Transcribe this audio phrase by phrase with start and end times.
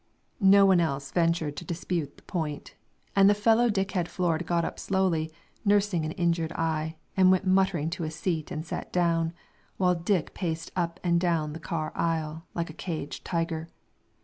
[0.39, 2.73] No one else ventured to dispute the point,
[3.15, 5.31] and the fellow Dick had floored got slowly up,
[5.63, 9.31] nursing an injured eye, and went muttering to a seat and sat down,
[9.77, 13.69] while Dick paced up and down the car aisle, like a caged tiger.